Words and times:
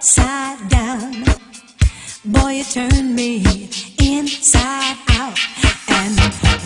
upside 0.00 0.66
down. 0.70 1.12
Boy, 2.24 2.52
you 2.52 2.64
turned 2.64 3.14
me 3.14 3.44
inside 4.00 4.96
out 5.10 5.38
and 5.88 6.18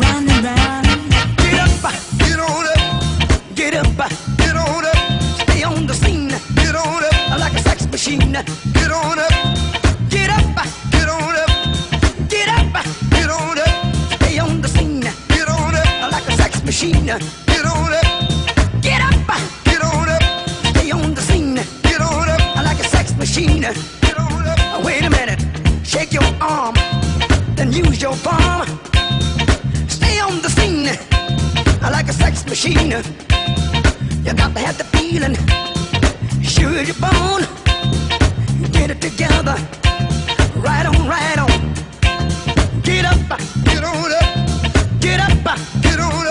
round 0.00 0.28
and 0.28 0.44
round. 0.44 0.86
Get 1.38 1.54
up, 1.62 1.94
get 2.18 2.40
on 2.40 2.66
up, 2.74 3.54
get 3.54 3.74
up, 3.74 3.86
get 4.36 4.56
on 4.56 4.84
up. 4.84 4.96
Stay 5.42 5.62
on 5.62 5.86
the 5.86 5.94
scene, 5.94 6.28
get 6.56 6.74
on 6.74 7.04
up 7.04 7.38
like 7.38 7.54
a 7.54 7.60
sex 7.60 7.86
machine. 7.86 8.32
Get 8.32 8.90
on 8.90 9.20
up, 9.20 9.30
get 10.10 10.30
up, 10.30 10.56
get 10.90 11.08
on 11.08 11.36
up, 11.36 11.50
get 12.28 12.48
up, 12.48 12.84
get 13.10 13.30
on 13.30 13.58
up. 13.60 13.94
Stay 14.16 14.38
on 14.40 14.60
the 14.60 14.68
scene, 14.68 15.02
get 15.28 15.48
on 15.48 15.76
up 15.76 16.10
like 16.10 16.26
a 16.26 16.32
sex 16.32 16.64
machine. 16.64 17.06
perform. 28.22 28.68
Stay 29.88 30.20
on 30.20 30.40
the 30.42 30.50
scene 30.50 30.86
like 31.80 32.08
a 32.08 32.12
sex 32.12 32.44
machine. 32.46 32.90
You 34.24 34.34
got 34.34 34.54
to 34.54 34.60
have 34.60 34.76
the 34.78 34.84
feeling. 34.94 35.36
Sure 36.42 36.82
you're 36.82 36.94
born. 37.00 37.42
Get 38.72 38.90
it 38.90 39.00
together. 39.00 39.56
Right 40.56 40.86
on, 40.86 41.08
right 41.08 41.38
on. 41.38 41.60
Get 42.82 43.04
up, 43.04 43.18
get 43.64 43.84
on 43.84 44.12
up. 44.12 45.00
Get 45.00 45.20
up, 45.20 45.58
get 45.82 46.00
on 46.00 46.26
up. 46.26 46.29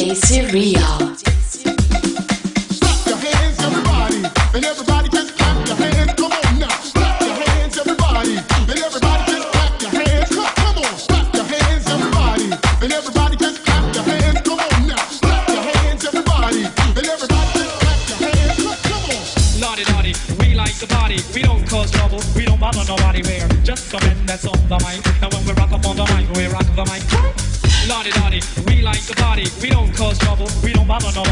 DJ 0.00 0.16
Cereal. 0.16 1.10
from 4.86 4.99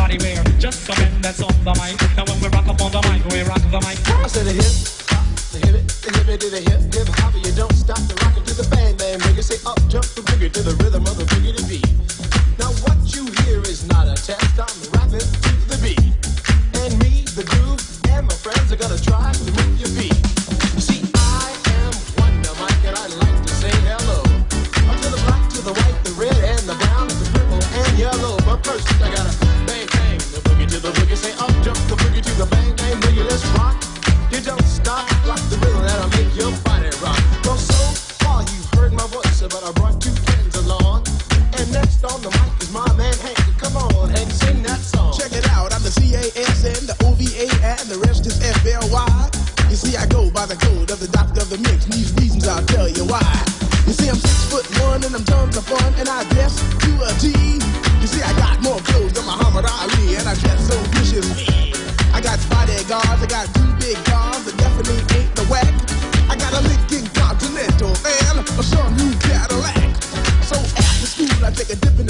nobody 0.08 0.24
wear. 0.24 0.42
Just 0.58 0.86
the 0.86 0.94
men 0.96 1.20
that's 1.20 1.42
on 1.42 1.52
the 1.64 1.74
mic. 1.76 2.00
and 2.16 2.28
when 2.28 2.40
we 2.40 2.48
rock 2.48 2.66
up 2.66 2.80
on 2.80 2.92
the 2.92 3.02
mic, 3.08 3.24
we 3.32 3.42
rock 3.42 3.62
the 3.70 3.80
mic. 3.84 3.98
I 4.08 4.26
said 4.26 4.46
it 4.46 4.56
hip, 4.56 4.72
hop, 5.08 5.26
the 5.52 5.58
hip, 5.66 5.84
the 6.02 6.10
hip, 6.24 6.40
the 6.40 6.60
hip, 6.60 6.94
hip, 6.94 7.08
hop. 7.20 7.34
You 7.34 7.52
don't 7.52 7.72
stop 7.72 8.00
the 8.08 8.14
rocket 8.24 8.46
to 8.46 8.54
the 8.54 8.66
bang, 8.70 8.96
bang, 8.96 9.18
boogie. 9.20 9.42
Say 9.44 9.58
up, 9.66 9.78
jump 9.88 10.06
the 10.16 10.22
boogie 10.22 10.50
to 10.52 10.62
the 10.62 10.74
rhythm 10.82 11.04
of 11.04 11.16
the 11.16 11.24
beat. 11.24 11.37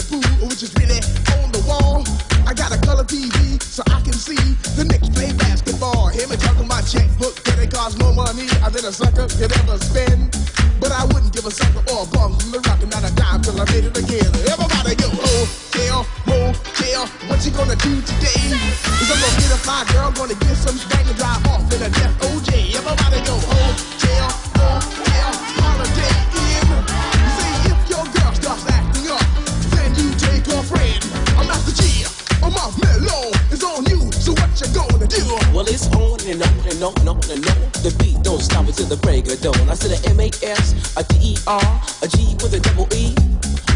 food, 0.09 0.25
which 0.49 0.65
is 0.65 0.73
really 0.81 1.01
on 1.37 1.53
the 1.53 1.61
wall. 1.69 2.01
I 2.49 2.57
got 2.57 2.73
a 2.73 2.81
color 2.81 3.05
TV 3.05 3.61
so 3.61 3.85
I 3.93 4.01
can 4.01 4.17
see 4.17 4.41
the 4.73 4.89
Knicks 4.89 5.13
play 5.13 5.33
basketball. 5.37 6.09
Him 6.09 6.33
and 6.33 6.41
talking 6.41 6.67
my 6.67 6.81
checkbook, 6.81 7.37
cause 7.45 7.61
it 7.61 7.71
costs 7.71 8.01
more 8.01 8.17
money 8.17 8.49
than 8.73 8.85
a 8.89 8.93
sucker 8.93 9.29
could 9.29 9.53
ever 9.53 9.77
spend. 9.79 10.33
But 10.81 10.93
I 10.93 11.05
wouldn't 11.13 11.33
give 11.37 11.45
a 11.45 11.53
sucker 11.53 11.85
or 11.93 12.09
a 12.09 12.11
bum 12.11 12.41
from 12.41 12.51
the 12.57 12.61
rock 12.65 12.81
and 12.81 12.91
not 12.91 13.05
a 13.05 13.13
dime 13.15 13.43
till 13.45 13.61
I 13.61 13.69
made 13.69 13.85
it 13.85 13.97
again. 13.99 14.33
Everybody 14.49 14.97
go, 14.97 15.13
oh, 15.13 15.45
hotel, 15.45 16.03
hotel, 16.25 17.05
oh, 17.05 17.29
what 17.29 17.45
you 17.45 17.53
gonna 17.53 17.77
do 17.77 18.01
today? 18.01 18.49
Is 19.05 19.09
I'm 19.13 19.21
gonna 19.21 19.41
get 19.45 19.53
a 19.53 19.61
fly 19.61 19.85
girl, 19.93 20.11
gonna 20.17 20.39
get 20.41 20.57
some 20.57 20.79
spank 20.81 21.05
and 21.05 21.19
on 36.09 36.21
and 36.27 36.43
on 36.43 36.55
and 36.67 36.83
on 36.83 36.95
and 36.99 37.09
on 37.09 37.21
and 37.31 37.47
on. 37.47 37.59
The 37.85 37.95
beat 37.99 38.23
don't 38.23 38.41
stop 38.41 38.67
until 38.67 38.87
the 38.87 38.97
break 38.97 39.27
of 39.29 39.41
dawn. 39.41 39.69
I 39.69 39.75
said 39.75 39.93
a 39.93 40.09
M 40.09 40.21
A 40.21 40.29
S, 40.43 40.97
a 40.97 41.05
D 41.05 41.15
E 41.21 41.37
R, 41.47 41.83
a 42.03 42.09
G 42.09 42.35
with 42.43 42.55
a 42.55 42.61
double 42.61 42.89
E. 42.95 43.15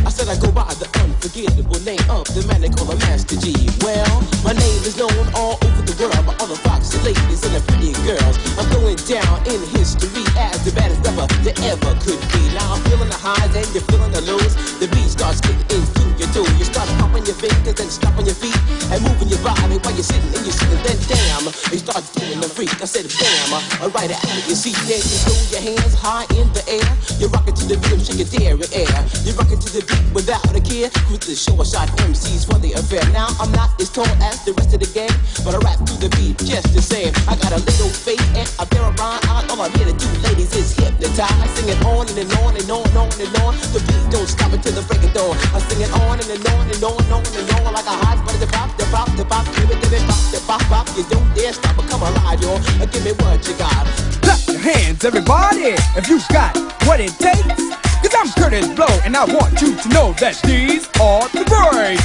I 0.05 0.11
said 0.11 0.27
I 0.27 0.35
go 0.43 0.51
by 0.51 0.67
the 0.83 0.91
unforgettable 0.99 1.79
name 1.87 2.03
of 2.11 2.27
the 2.35 2.43
man 2.51 2.61
they 2.61 2.69
call 2.69 2.91
a 2.91 2.97
Master 3.07 3.39
G. 3.39 3.55
Well, 3.87 4.19
my 4.43 4.51
name 4.51 4.83
is 4.83 4.99
known 4.99 5.15
all 5.39 5.63
over 5.63 5.83
the 5.87 5.95
world 5.95 6.27
by 6.27 6.35
all 6.43 6.51
the 6.51 6.59
foxy 6.59 6.99
ladies 7.07 7.47
and 7.47 7.55
the 7.55 7.63
pretty 7.71 7.95
girls. 8.03 8.35
I'm 8.59 8.67
going 8.75 8.99
down 9.07 9.39
in 9.47 9.63
history 9.79 10.27
as 10.35 10.59
the 10.67 10.75
baddest 10.75 11.07
rapper 11.07 11.31
that 11.47 11.55
ever 11.71 11.95
could 12.03 12.19
be. 12.35 12.43
Now 12.51 12.75
I'm 12.75 12.83
feeling 12.91 13.11
the 13.15 13.19
highs 13.19 13.55
and 13.55 13.67
you're 13.71 13.87
feeling 13.87 14.11
the 14.11 14.27
lows. 14.27 14.59
The 14.83 14.91
beat 14.91 15.07
starts 15.07 15.39
kicking 15.39 15.63
into 15.71 16.03
your 16.19 16.31
toe. 16.35 16.51
You 16.59 16.67
start 16.67 16.91
popping 16.99 17.23
your 17.23 17.39
fingers 17.39 17.79
and 17.79 17.87
stomping 17.87 18.27
your 18.27 18.35
feet 18.35 18.59
and 18.91 18.99
moving 19.07 19.31
your 19.31 19.43
body 19.47 19.79
while 19.87 19.95
you're 19.95 20.03
sitting 20.03 20.35
and 20.35 20.43
you're 20.43 20.59
sitting. 20.59 20.83
Then 20.83 20.99
damn, 21.07 21.47
you 21.71 21.79
start 21.79 22.03
feeling 22.11 22.43
the 22.43 22.51
freak. 22.51 22.75
I 22.83 22.91
said 22.91 23.07
damn, 23.07 23.55
I 23.79 23.87
right 23.95 24.11
out 24.11 24.27
of 24.27 24.43
your 24.51 24.59
seat. 24.59 24.75
Then 24.91 24.99
you 24.99 25.19
throw 25.23 25.39
your 25.55 25.63
hands 25.63 25.95
high 25.95 26.27
in 26.35 26.51
the 26.59 26.67
air. 26.67 26.91
You 27.23 27.31
rock 27.31 27.47
it 27.47 27.55
to 27.63 27.65
the 27.71 27.79
rhythm, 27.87 28.03
shake 28.03 28.19
your 28.19 28.31
there 28.35 28.59
air. 28.75 28.99
You 29.23 29.33
rock 29.39 29.52
to 29.73 29.81
the 29.81 30.12
without 30.12 30.45
a 30.52 30.61
care. 30.61 30.93
Cruise 31.09 31.25
the 31.25 31.33
show, 31.33 31.57
shot 31.64 31.88
MCs 32.05 32.45
for 32.45 32.61
the 32.61 32.76
affair. 32.76 33.00
Now 33.12 33.33
I'm 33.41 33.49
not 33.52 33.73
as 33.81 33.88
tall 33.88 34.09
as 34.21 34.45
the 34.45 34.52
rest 34.52 34.76
of 34.76 34.81
the 34.85 34.91
gang, 34.93 35.12
but 35.45 35.57
I 35.57 35.61
rap 35.64 35.81
to 35.81 35.95
the 35.97 36.12
beat 36.17 36.37
just 36.45 36.76
the 36.76 36.83
same. 36.85 37.12
I 37.25 37.37
got 37.41 37.57
a 37.57 37.61
little 37.64 37.88
faith 37.88 38.21
and 38.37 38.49
a 38.61 38.69
pair 38.69 38.85
of 38.85 38.93
rhyme. 39.00 39.21
All 39.49 39.64
I'm 39.64 39.73
here 39.81 39.88
to 39.88 39.97
do, 39.97 40.09
ladies, 40.29 40.52
is 40.52 40.76
hypnotize. 40.76 41.33
Singing 41.57 41.81
on 41.88 42.05
and, 42.05 42.19
and 42.21 42.33
on 42.45 42.52
and 42.52 42.69
on 42.69 42.85
and 42.85 42.97
on 43.00 43.09
and 43.17 43.33
on. 43.41 43.52
The 43.73 43.81
beat 43.88 44.05
don't 44.12 44.29
stop 44.29 44.52
until 44.52 44.76
the 44.76 44.85
break 44.85 45.02
of 45.09 45.12
dawn. 45.17 45.37
I 45.57 45.59
sing 45.64 45.81
it 45.81 45.93
on 46.05 46.21
and, 46.21 46.29
and 46.29 46.45
on 46.52 46.69
and 46.69 46.83
on 46.85 46.97
and 47.00 47.12
on 47.17 47.23
and 47.25 47.49
on 47.57 47.73
like 47.73 47.88
a 47.88 47.97
hot 47.97 48.21
butter. 48.29 48.41
The 48.45 48.50
pop, 48.52 48.69
the 48.76 48.85
pop, 48.93 49.09
the 49.17 49.25
pop, 49.25 49.49
give 49.57 49.73
it, 49.73 49.81
give 49.81 49.97
it, 49.97 50.05
pop, 50.05 50.21
the 50.29 50.41
pop, 50.45 50.62
pop. 50.69 50.87
You 51.00 51.05
don't 51.09 51.25
dare 51.33 51.57
stop 51.57 51.81
or 51.81 51.87
come 51.88 52.05
alive, 52.05 52.45
y'all. 52.45 52.61
Give 52.93 53.05
me 53.09 53.17
what 53.25 53.41
you 53.49 53.57
got. 53.57 53.88
Clap 54.21 54.41
your 54.52 54.61
hands, 54.61 55.00
everybody, 55.05 55.81
if 55.97 56.09
you've 56.12 56.29
got 56.29 56.52
what 56.85 57.00
it 57.00 57.17
takes. 57.17 57.82
Cause 58.12 58.28
I'm 58.37 58.42
Curtis 58.42 58.69
Blow, 58.75 58.87
and 59.04 59.16
I 59.16 59.25
want 59.25 59.61
you 59.62 59.75
to 59.75 59.88
know 59.88 60.12
that 60.14 60.38
these 60.45 60.87
are 61.00 61.26
the 61.28 61.45
breaks. 61.49 62.02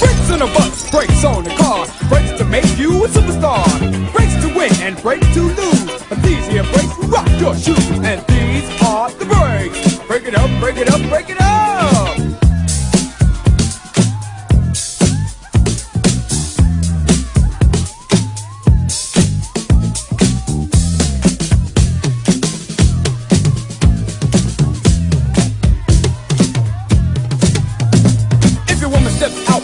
Brakes 0.00 0.30
on 0.30 0.40
a 0.40 0.46
bus, 0.46 0.90
brakes 0.90 1.24
on 1.24 1.46
a 1.46 1.56
car, 1.58 1.86
brakes 2.08 2.38
to 2.38 2.44
make 2.46 2.78
you 2.78 3.04
a 3.04 3.08
superstar. 3.08 3.66
Brakes 4.14 4.34
to 4.42 4.54
win 4.56 4.72
and 4.80 4.96
brakes 5.02 5.26
to 5.34 5.42
lose. 5.42 6.02
But 6.08 6.22
these 6.22 6.46
here 6.46 6.62
brakes 6.62 6.96
rock 7.04 7.28
your 7.38 7.54
shoes 7.54 7.90
and 7.90 8.35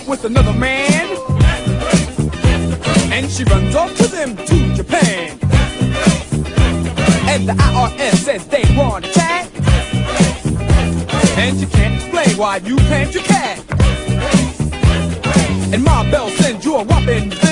with 0.07 0.25
another 0.25 0.53
man. 0.53 1.17
And 3.13 3.31
she 3.31 3.45
runs 3.45 3.75
off 3.75 3.95
to 3.97 4.07
them 4.07 4.37
to 4.37 4.75
Japan. 4.75 5.39
And 7.29 7.49
the 7.49 7.53
IRS 7.53 8.17
says 8.17 8.47
they 8.49 8.65
want 8.77 9.07
a 9.07 9.13
chat. 9.13 9.49
And 11.39 11.59
you 11.59 11.67
can't 11.67 11.95
explain 11.95 12.37
why 12.37 12.57
you 12.59 12.77
claimed 12.77 13.15
your 13.15 13.23
cat. 13.25 13.59
And 15.73 15.85
Ma 15.85 16.03
Bell 16.11 16.29
sends 16.31 16.65
you 16.65 16.77
a 16.77 16.85
whopping 16.85 17.31
bill. 17.31 17.52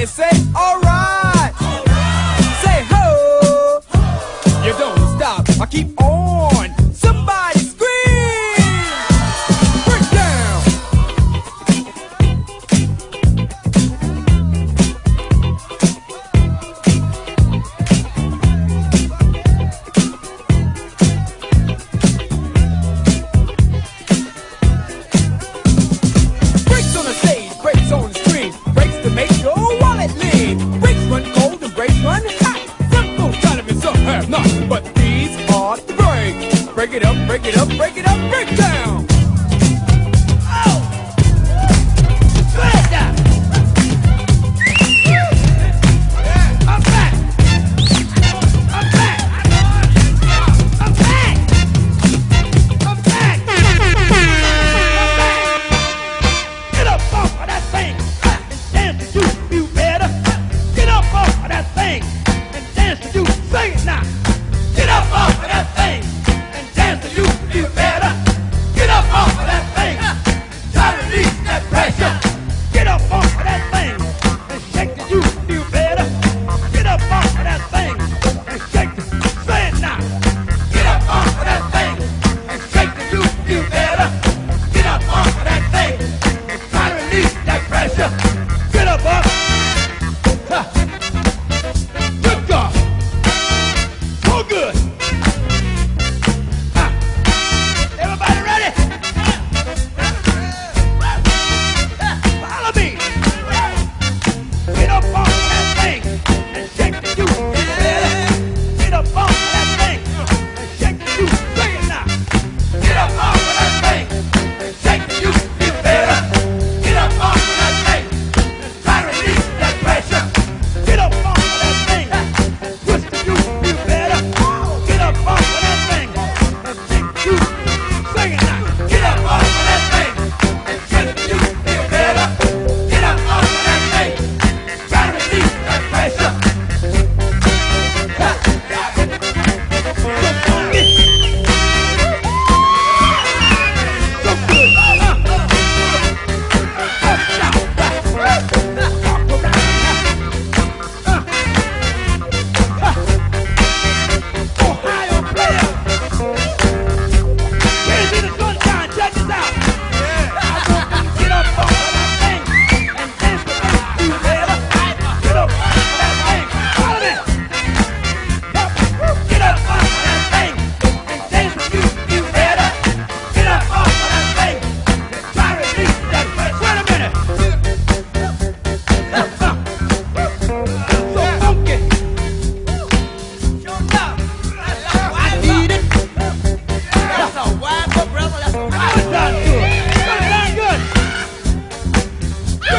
Telefe 0.00 0.29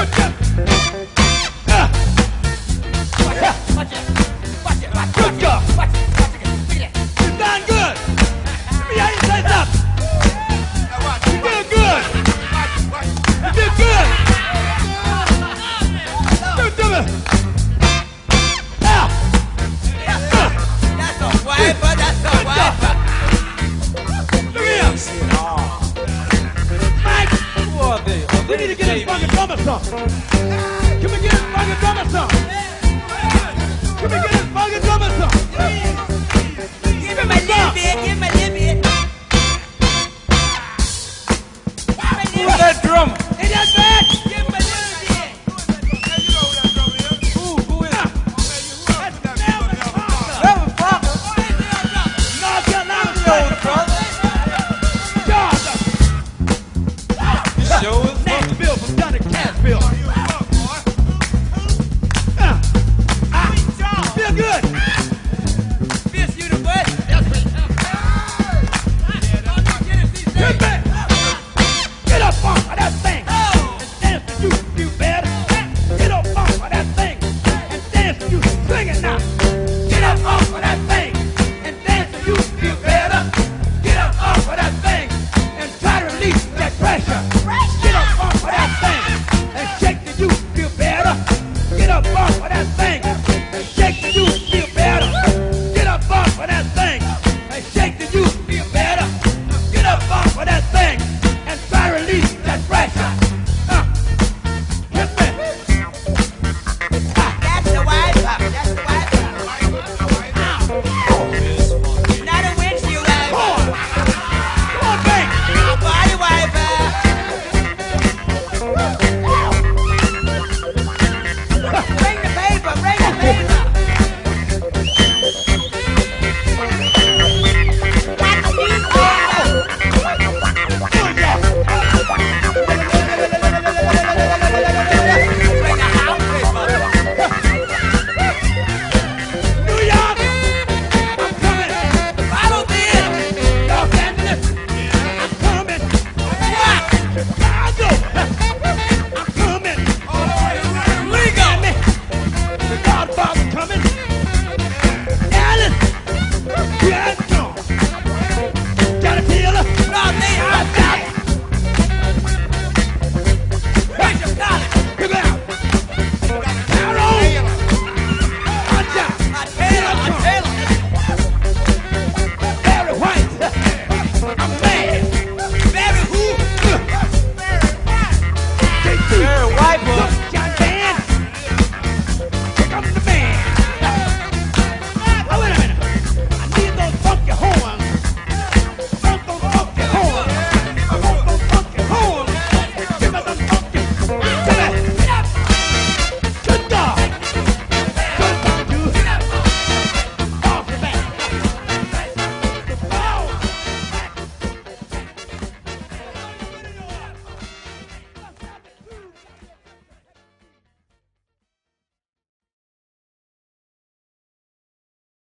Good, 0.02 1.01